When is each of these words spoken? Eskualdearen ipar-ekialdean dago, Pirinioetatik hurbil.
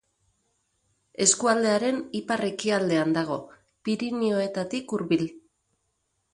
Eskualdearen 1.25 1.99
ipar-ekialdean 2.21 3.15
dago, 3.19 3.39
Pirinioetatik 3.89 4.97
hurbil. 4.99 5.27